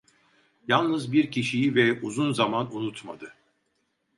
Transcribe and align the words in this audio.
Yalnız 0.67 1.11
bir 1.11 1.31
kişiyi 1.31 1.75
ve 1.75 2.01
uzun 2.01 2.31
zaman 2.33 2.75
unutmadı: 2.75 3.33